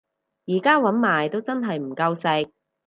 [0.47, 2.51] 而家搵埋都真係唔夠食